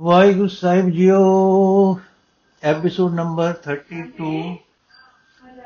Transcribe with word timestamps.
ਵਾਹਿਗੁਰੂ 0.00 0.48
ਸਾਹਿਬ 0.48 0.88
ਜੀਓ 0.90 1.18
episode 2.62 3.14
number 3.14 3.54
32 3.66 4.56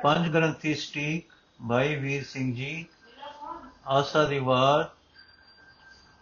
ਪੰਜ 0.02 0.28
ਗ੍ਰੰਥੀ 0.28 0.74
ਸਟੀਕ, 0.74 1.32
ਭਾਈ 1.68 1.94
ਵੀਰ 1.94 2.24
ਸਿੰਘ 2.24 2.54
ਜੀ, 2.54 2.86
ਆਸਾ 3.86 4.24
ਦੀ 4.24 4.38
ਵਾਰ, 4.38 4.88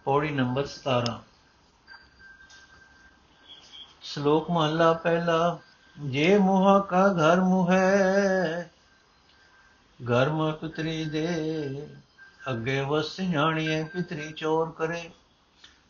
ਪੌੜੀ 0.04 0.30
ਨੰਬਰ 0.30 0.66
17 0.66 1.18
ਸ਼ਲੋਕ 4.02 4.50
ਮਹਲਾ 4.50 4.92
ਪਹਿਲਾ, 4.92 5.58
ਜੇ 5.98 6.38
ਮੋਹਾ 6.38 6.78
ਕਾ 6.78 7.04
ਘਰ 7.08 7.40
ਮੁਹੈ 7.40 8.62
ਘਰ 10.00 10.28
ਮੋ 10.28 10.52
ਪਿਤਰੀ 10.52 11.04
ਦੇ, 11.04 11.28
ਅੱਗੇ 12.50 12.80
ਵਸ 12.80 13.20
ਜਾਣੀਏ 13.20 13.84
ਪਿਤਰੀ 13.84 14.32
ਚੋਰ 14.32 14.70
ਕਰੇ। 14.70 15.10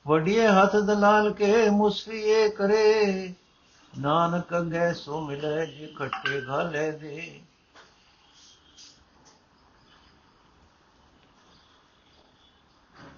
ਵਡੀਏ 0.07 0.47
ਹੱਥ 0.47 0.77
ਦਲਾਲ 0.77 1.33
ਕੇ 1.33 1.71
ਮੁਸਰੀਏ 1.71 2.49
ਕਰੇ। 2.49 3.35
ਨਾਨਕ 3.99 4.57
ਅੱਗੇ 4.59 4.93
ਸੋ 4.95 5.21
ਮਿਲੇ, 5.21 5.67
ਜੀ 5.67 5.87
ਖੱਟੇ 5.87 6.41
ਘਾਲੇ 6.49 6.91
ਦੇ। 6.93 7.41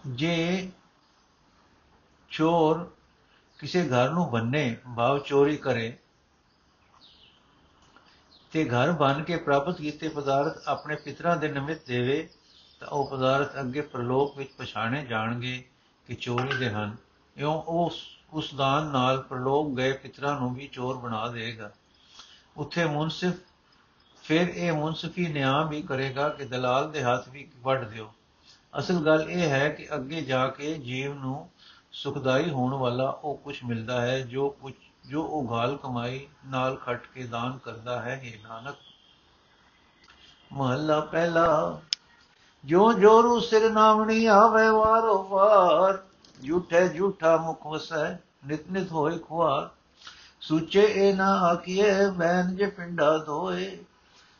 ਜੇ 0.06 0.70
ਚੋਰ 2.30 2.90
ਕਿਸੇ 3.58 3.88
ਘਰ 3.88 4.10
ਨੂੰ 4.10 4.30
ਬੰਨੇ, 4.30 4.76
ਭਾਵ 4.96 5.18
ਚੋਰੀ 5.18 5.56
ਕਰੇ, 5.56 5.96
ਤੇ 8.52 8.64
ਘਰ 8.64 8.92
ਬਣ 8.92 9.22
ਕੇ 9.22 9.36
ਪ੍ਰਾਪਤ 9.36 9.78
ਕੀਤੇ 9.78 10.08
ਪਦਾਰਥ 10.08 10.68
ਆਪਣੇ 10.68 10.96
ਪਿਤਰਾਂ 10.96 11.36
ਦੇ 11.36 11.48
ਨਿਮਿਤ 11.48 11.86
ਦੇਵੇ, 11.86 12.28
ਤਾਂ 12.80 12.88
ਉਹ 12.88 13.10
ਪਦਾਰਥ 13.10 13.60
ਅੱਗੇ 13.60 13.80
ਪ੍ਰਲੋਕ 13.80 14.38
ਵਿੱਚ 14.38 14.50
ਪਛਾਣੇ 14.58 15.04
ਜਾਣਗੇ। 15.04 15.64
ਕਿ 16.08 16.14
ਚੋਰੀ 16.14 16.56
ਦੇ 16.58 16.70
ਹਨ। 16.70 16.96
ਇਉਂ 17.36 17.62
ਉਸ 17.62 18.00
ਉਸ 18.32 18.54
ਦਾਨ 18.54 18.86
ਨਾਲ 18.86 19.20
ਪ੍ਰਲੋਕ 19.22 19.76
ਗਏ 19.76 19.92
ਪਿਤਰਾਂ 19.92 20.38
ਨੂੰ 20.40 20.54
ਵੀ 20.54 20.66
ਚੋਰ 20.66 20.96
ਬਣਾ 20.96 21.26
ਦੇਗਾ 21.28 21.70
ਉੱਥੇ 22.56 22.84
ਮੁਨਸਿਫ, 22.84 23.34
ਫਿਰ 24.24 24.48
ਇਹ 24.48 24.72
ਮੁਨਸਫੀ 24.72 25.26
ਨਿਆਂ 25.26 25.64
ਵੀ 25.66 25.82
ਕਰੇਗਾ 25.82 26.28
ਕਿ 26.28 26.44
ਦਲਾਲ 26.44 26.90
ਦੇ 26.90 27.02
ਹੱਥ 27.02 27.28
ਵੀ 27.28 27.48
ਵੱਢ 27.56 27.84
ਦਿਓ। 27.88 28.12
ਅਸਲ 28.78 29.04
ਗੱਲ 29.04 29.30
ਇਹ 29.30 29.48
ਹੈ 29.48 29.68
ਕਿ 29.68 29.86
ਅੱਗੇ 29.94 30.20
ਜਾ 30.20 30.46
ਕੇ 30.48 30.74
ਜੀਵ 30.78 31.14
ਨੂੰ 31.14 31.48
ਸੁਖਦਾਈ 31.92 32.50
ਹੋਣ 32.50 32.74
ਵਾਲਾ 32.74 33.08
ਉਹ 33.10 33.36
ਕੁਝ 33.36 33.58
ਮਿਲਦਾ 33.64 34.00
ਹੈ, 34.00 34.20
ਜੋ 34.20 34.48
ਕੁਝ 34.50 34.72
ਜੋ 35.06 35.22
ਉਹ 35.22 35.48
ਗਾਲ 35.50 35.76
ਕਮਾਈ 35.76 36.26
ਨਾਲ 36.46 36.76
ਖੱਟ 36.76 37.06
ਕੇ 37.06 37.24
ਦਾਨ 37.24 37.58
ਕਰਦਾ 37.58 38.00
ਹੈ। 38.02 38.20
ਇਹ 38.24 38.48
ਨਾਨਕ, 38.48 38.76
ਮਹੱਲਾ 40.52 41.00
ਪਹਿਲਾ 41.00 41.80
ਜੋ 42.64 42.92
ਜੋਰੂ 42.92 43.40
ਸਿਰ 43.40 43.70
ਨਾਮਣੀ 43.70 44.24
ਆਵੇ 44.26 44.68
ਵਾਰੋ 44.68 45.22
ਵਾਰ 45.22 45.98
ਝੂਠੇ 46.46 46.88
ਝੂਠਾ 46.88 47.36
ਮੁਖ 47.36 47.66
ਵਸੈ, 47.66 48.10
ਨਿਤ 48.46 48.70
ਨਿਤ 48.70 48.92
ਹੋਏ 48.92 49.18
ਖੁਆਰ। 49.18 49.68
ਸੁਚੇ 50.40 50.82
ਇਹ 50.82 51.14
ਨਾ 51.14 51.32
ਆਖੀਏ 51.40 52.06
ਬੈਨ 52.10 52.56
ਜੇ 52.56 52.66
ਪਿੰਡਾ 52.66 53.16
ਧੋਏ, 53.18 53.78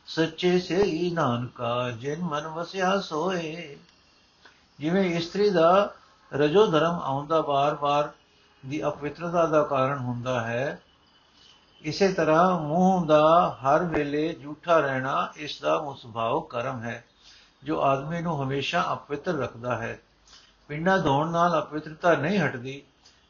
ਸੱਚੇ 0.07 0.59
ਸੇ 0.61 0.83
ਹੀ 0.83 1.11
ਨਾਨਕਾ 1.11 1.91
ਜਿਨ 1.91 2.23
ਮਨ 2.23 2.47
ਵਸਿਆ 2.49 3.01
ਸੋਏ। 3.01 3.77
ਜਿਵੇਂ 4.79 5.05
ਇਸਤਰੀ 5.17 5.51
ਦਾ 5.51 5.95
ਰਜੋ 6.33 6.67
ਧਰਮ 6.67 7.01
ਆਉਂਦਾ 7.05 7.41
ਬਾਰ-ਬਾਰ 7.41 8.11
ਦੀ 8.67 8.85
ਅਪਵਿੱਤਰਤਾ 8.85 9.47
ਦਾ 9.47 9.63
ਕਾਰਨ 9.63 9.99
ਹੁੰਦਾ 9.99 10.41
ਹੈ, 10.41 10.81
ਇਸੇ 11.83 12.13
ਤਰ੍ਹਾਂ 12.13 12.61
ਮੂੰਹ 12.61 13.07
ਦਾ 13.07 13.59
ਹਰ 13.63 13.85
ਵੇਲੇ 13.85 14.33
ਝੂਠਾ 14.43 14.79
ਰਹਿਣਾ, 14.79 15.33
ਇਸ 15.37 15.61
ਦਾ 15.61 15.95
ਸੁਭਾਵ 15.99 16.41
ਕਰਮ 16.41 16.81
ਹੈ। 16.81 17.05
ਜੋ 17.65 17.83
ਆਦਮੀ 17.83 18.21
ਨੂੰ 18.23 18.43
ਹਮੇਸ਼ਾ 18.43 18.93
ਅਪਵਿੱਤਰ 18.93 19.35
ਰੱਖਦਾ 19.35 19.79
ਹੈ। 19.79 19.99
ਪਿੰਡਾ 20.69 20.97
ਧੋਣ 20.99 21.31
ਨਾਲ 21.31 21.59
ਅਪਵਿੱਤਰਤਾ 21.59 22.15
ਨਹੀਂ 22.15 22.39
ਹਟਦੀ। 22.39 22.83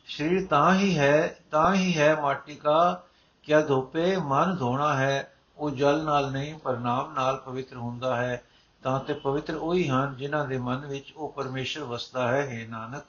ਸਰੀਰ 0.06 0.46
ਤਾਂ 0.46 0.74
ਹੀ 0.74 0.98
ਹੈ, 0.98 1.38
ਤਾਂ 1.50 1.74
ਹੀ 1.74 1.98
ਹੈ 1.98 2.20
ਮਾਟੀ 2.20 2.54
ਕਾ 2.54 3.02
ਕਿਆ 3.42 3.60
ਧੋਪੇ 3.60 4.16
ਮਨ 4.16 4.56
ਧੋਣਾ 4.56 4.94
ਹੈ, 4.94 5.34
ਉਹ 5.58 5.70
ਜਲ 5.70 6.04
ਨਾਲ 6.04 6.30
ਨਹੀਂ, 6.32 6.58
ਪਰ 6.58 6.76
ਨਾਮ 6.76 7.14
ਨਾਲ 7.14 7.36
ਪਵਿੱਤਰ 7.36 7.76
ਹੁੰਦਾ 7.76 8.16
ਹੈ। 8.16 8.42
ਤਾਂ 8.82 9.00
ਤੇ 9.00 9.14
ਪਵਿੱਤਰ 9.14 9.54
ਉਹੀ 9.54 9.88
ਹਨ 9.88 10.16
ਜਿਨ੍ਹਾਂ 10.16 10.44
ਦੇ 10.44 10.58
ਮਨ 10.58 10.86
ਵਿੱਚ 10.86 11.12
ਉਹ 11.16 11.32
ਪਰਮੇਸ਼ਰ 11.32 11.80
ਵਸਦਾ 11.80 12.28
ਹੈ 12.28 12.46
ਹੈ 12.46 12.66
ਨਾਨਕ। 12.68 13.04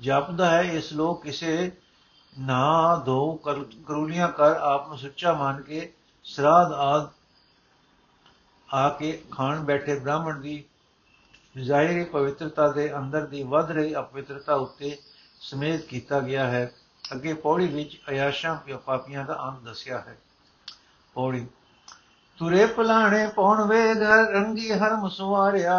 ਜਪਦਾ 0.00 0.50
ਹੈ, 0.50 0.62
ਇਸ 0.62 0.92
ਲੋਕ 0.92 1.22
ਕਿਸੇ 1.22 1.72
ਨਾ 2.38 2.96
ਦੋ 2.96 3.32
ਕਰੂਲੀਆਂ 3.86 4.28
ਕਰ 4.28 4.56
ਆਪ 4.56 4.88
ਨੂੰ 4.88 4.98
ਸੱਚਾ 4.98 5.32
ਮੰਨ 5.32 5.62
ਕੇ 5.62 5.92
ਸਰਾਧ 6.24 6.72
ਆਦ 6.72 7.08
ਆ 8.74 8.88
ਕੇ 8.88 9.22
ਖਾਣ 9.30 9.60
ਬੈਠੇ 9.60 9.98
ਬ੍ਰਾਹਮਣ 9.98 10.40
ਦੀ 10.40 10.64
ਜ਼ਾਹਿਰੀ 11.58 12.04
ਪਵਿੱਤਰਤਾ 12.04 12.68
ਦੇ 12.68 12.96
ਅੰਦਰ 12.96 13.26
ਦੀ 13.26 13.42
ਵੱਧ 13.42 13.70
ਰਹੀ 13.70 13.94
ਅਪਵਿੱਤਰਤਾ 13.94 14.54
ਉੱਤੇ 14.54 14.96
ਸਮੇਤ 15.40 15.80
ਕੀਤਾ 15.80 16.20
ਗਿਆ 16.20 16.46
ਹੈ। 16.46 16.70
ਅੱਗੇ 17.12 17.32
ਪੌੜੀ 17.34 17.66
ਵਿੱਚ 17.66 18.00
ਅਯਾਸ਼ਾਂ 18.10 18.76
ਪਾਪੀਆਂ 18.76 19.24
ਦਾ 19.24 19.38
ਅੰਤ 19.48 19.60
ਦੱਸਿਆ 19.60 19.98
ਹੈ। 19.98 20.16
ਪੌੜੀ, 21.14 21.46
ਤੁਰੇ 22.38 22.66
ਪਲਾਣੇ 22.66 23.26
ਪੌਣ 23.26 23.62
ਵੇ 23.64 23.94
ਘਰ 23.94 24.32
ਰੰਗੀ 24.32 24.72
ਹਰ 24.72 24.96
ਮਸਵਾਰਿਆ 24.96 25.78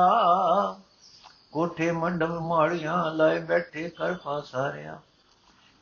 ਕੋਠੇ 1.52 1.92
ਮੰਡਪ 1.92 2.30
ਮਾੜੀਆਂ 2.42 3.12
ਲਾਏ 3.12 3.40
ਬੈਠੇ 3.40 3.90
ਕਰ 3.90 4.14
ਫਾਸਾਰਿਆ 4.14 5.00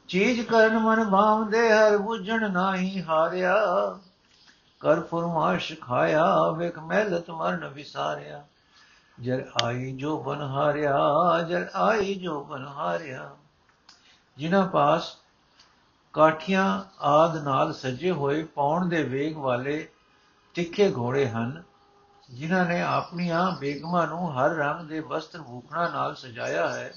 ਚੀਜ਼ 0.07 0.41
ਕਰਨ 0.41 0.77
ਮਨ 0.79 1.09
ਭਾਵਦੇ 1.09 1.71
ਹਰ 1.71 1.97
ਬੁਝਣ 1.97 2.51
ਨਾਹੀ 2.51 3.03
ਹਾਰਿਆ। 3.03 3.55
ਕਰ 4.81 5.01
ਫਰਮਾਸ਼ 5.01 5.73
ਖਾਇਆ, 5.81 6.51
ਵੇਖ 6.51 6.77
ਮਹਿਲਤ 6.79 7.29
ਮਰਨ 7.31 7.67
ਵਿਸਾਰਿਆ। 7.67 8.43
ਜਰ 9.17 9.43
ਆਈ 9.55 9.91
ਜੋ 9.97 10.17
ਬਨ 10.23 10.41
ਹਾਰਿਆ 10.41 10.97
ਜਰ 11.49 11.69
ਆਈ 11.75 12.13
ਜੋ 12.15 12.43
ਬਨ 12.43 12.65
ਹਾਰਿਆ 12.67 13.29
ਜਿਨ੍ਹਾਂ 14.37 14.65
ਪਾਸ 14.67 15.15
ਕਾਠੀਆਂ 16.13 16.63
ਆਦ 17.01 17.35
ਨਾਲ 17.43 17.73
ਸਜੇ 17.73 18.11
ਹੋਏ 18.11 18.43
ਪੌਣ 18.55 18.85
ਦੇ 18.85 19.03
ਵੇਗ 19.03 19.37
ਵਾਲੇ 19.37 19.87
ਤਿੱਖੇ 20.55 20.91
ਘੋੜੇ 20.91 21.27
ਹਨ, 21.29 21.61
ਜਿਨ੍ਹਾਂ 22.29 22.65
ਨੇ 22.65 22.81
ਆਪਣੀਆਂ 22.81 23.51
ਬੇਗਮਾਂ 23.51 24.05
ਨੂੰ 24.07 24.31
ਹਰ 24.33 24.55
ਰੰਗ 24.55 24.87
ਦੇ 24.87 24.99
ਵਸਤਰ 24.99 25.41
ਭੂਖਣਾ 25.41 25.87
ਨਾਲ 25.89 26.15
ਸਜਾਇਆ 26.15 26.67
ਹੈ, 26.69 26.91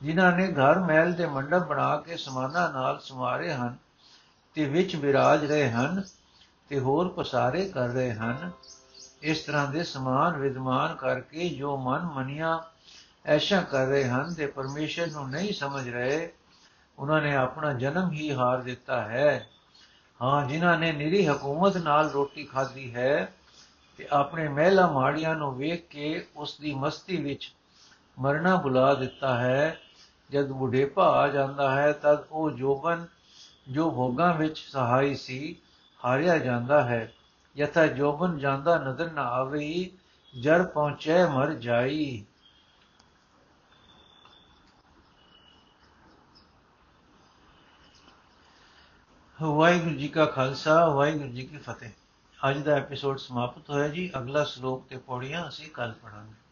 ਜਿਨ੍ਹਾਂ 0.00 0.32
ਨੇ 0.32 0.46
ਘਰ 0.52 0.78
ਮਹਿਲ 0.78 1.12
ਦੇ 1.12 1.26
ਮੰਡਪ 1.26 1.66
ਬਣਾ 1.66 1.96
ਕੇ 1.96 2.16
ਸਮਾਨਾ 2.16 2.68
ਨਾਲ 2.68 2.98
ਸਮਾਰੇ 2.98 3.52
ਹਨ 3.52 3.76
ਤੇ 4.56 4.64
ਵਿੱਚ 4.64 4.96
ਵਿਰਾਜ 4.96 5.44
ਰਹੇ 5.44 5.70
ਹਨ 5.70 6.02
ਤੇ 6.68 6.78
ਹੋਰ 6.78 7.08
ਪਸਾਰੇ 7.08 7.68
ਕਰ 7.68 7.88
ਰਹੇ 7.88 8.12
ਹਨ। 8.12 8.50
ਇਸ 9.22 9.40
ਤਰ੍ਹਾਂ 9.40 9.66
ਦੇ 9.72 9.84
ਸਮਾਨ 9.84 10.36
ਵਿਦਮਾਨ 10.36 10.94
ਕਰਕੇ 10.94 11.48
ਜੋ 11.48 11.76
ਮਨ 11.76 12.00
ਮਨੀਆਂ, 12.00 12.58
ਐਸ਼ਾ 13.26 13.60
ਕਰ 13.60 13.86
ਰਹੇ 13.86 14.04
ਹਨ 14.04 14.34
ਤੇ 14.34 14.46
ਪਰਮੇਸ਼ਰ 14.46 15.10
ਨੂੰ 15.10 15.30
ਨਹੀਂ 15.30 15.52
ਸਮਝ 15.52 15.88
ਰਹੇ, 15.88 16.32
ਉਹਨਾਂ 16.98 17.22
ਨੇ 17.22 17.36
ਆਪਣਾ 17.36 17.72
ਜਨਮ 17.72 18.12
ਹੀ 18.12 18.32
ਹਾਰ 18.32 18.62
ਦਿੱਤਾ 18.62 19.02
ਹੈ। 19.02 19.48
ਹਾਂ, 20.22 20.46
ਜਿਨ੍ਹਾਂ 20.46 20.78
ਨੇ 20.78 20.92
ਨਿਰੀ 20.92 21.26
ਹਕੂਮਤ 21.28 21.76
ਨਾਲ 21.76 22.10
ਰੋਟੀ 22.10 22.44
ਖਾਧੀ 22.44 22.94
ਹੈ 22.94 23.32
ਤੇ 23.96 24.08
ਆਪਣੇ 24.12 24.48
ਮਹਿਲਾ 24.48 24.86
ਮਾੜੀਆਂ 24.86 25.34
ਨੂੰ 25.34 25.56
ਵੇਖ 25.56 25.88
ਕੇ 25.88 26.26
ਉਸ 26.36 26.60
ਦੀ 26.60 26.74
ਮਸਤੀ 26.74 27.16
ਵਿੱਚ 27.16 27.52
ਮਰਨਾ 28.18 28.56
ਬੁਲਾ 28.56 28.94
ਦਿੱਤਾ 28.94 29.38
ਹੈ। 29.38 29.80
ਜਦ 30.30 30.46
ਬੁਢੇਪਾ 30.46 31.08
ਆ 31.08 31.28
ਜਾਂਦਾ 31.28 31.70
ਹੈ, 31.74 31.92
ਤਦ 31.92 32.18
ਉਹ 32.32 32.50
ਜੋਬਨ, 32.50 33.06
ਜੋ 33.68 33.90
ਭੋਗਾਂ 33.90 34.34
ਵਿੱਚ 34.34 34.58
ਸਹਾਈ 34.58 35.14
ਸੀ 35.14 35.56
ਹਾਰਿਆ 36.04 36.38
ਜਾਂਦਾ 36.38 36.84
ਹੈ। 36.84 37.12
ਯਥਾ 37.56 37.86
ਜੋਬਨ 37.86 38.38
ਜਾਂਦਾ 38.38 38.78
ਨਜ਼ਰ 38.78 39.12
ਨਾ 39.12 39.22
ਆਵੇ 39.22 39.90
ਜਰ 40.42 40.62
ਪਹੁੰਚੇ 40.62 41.26
ਮਰ 41.26 41.54
ਜਾਈ। 41.54 42.24
ਵਾਹਿਗੁਰੂ 49.42 49.94
ਜੀ 49.94 50.08
ਕਾ 50.08 50.24
ਖਾਲਸਾ, 50.24 50.88
ਵਾਹਿਗੁਰੂ 50.88 51.28
ਜੀ 51.28 51.46
ਕੀ 51.46 51.58
ਫਤਿਹ। 51.58 51.90
ਅੱਜ 52.50 52.58
ਦਾ 52.58 52.72
ਐਪੀਸੋਡ 52.72 53.18
ਸਮਾਪਤ 53.18 53.70
ਹੋਇਆ 53.70 53.88
ਜੀ। 53.88 54.12
ਅਗਲਾ 54.18 54.44
ਸ਼ਲੋਕ 54.44 54.86
ਤੇ 54.88 54.96
ਪੌੜੀਆਂ 54.96 55.48
ਅਸੀਂ 55.48 55.70
ਕੱਲ 55.70 55.92
ਪੜਾਂਗੇ 55.92 56.43